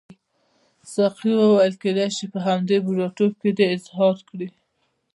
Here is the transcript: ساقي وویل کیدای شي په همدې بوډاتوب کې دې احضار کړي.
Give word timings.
ساقي 0.93 1.31
وویل 1.35 1.75
کیدای 1.83 2.09
شي 2.17 2.25
په 2.33 2.39
همدې 2.47 2.77
بوډاتوب 2.85 3.31
کې 3.41 3.49
دې 3.57 3.65
احضار 3.73 4.15
کړي. 4.29 4.47